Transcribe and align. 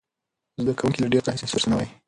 زده 0.61 0.73
کوونکي 0.79 0.99
له 1.01 1.07
ډېر 1.11 1.21
وخت 1.21 1.27
راهیسې 1.27 1.45
درسونه 1.51 1.75
وایي. 1.75 1.91